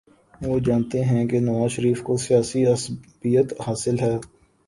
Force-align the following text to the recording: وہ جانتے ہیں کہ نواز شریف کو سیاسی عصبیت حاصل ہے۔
وہ 0.41 0.59
جانتے 0.59 1.03
ہیں 1.03 1.25
کہ 1.27 1.39
نواز 1.39 1.71
شریف 1.71 2.01
کو 2.03 2.17
سیاسی 2.17 2.65
عصبیت 2.65 3.53
حاصل 3.67 3.99
ہے۔ 3.99 4.17